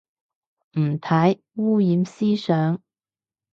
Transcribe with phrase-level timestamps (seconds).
[0.79, 2.81] 唔睇，污染思想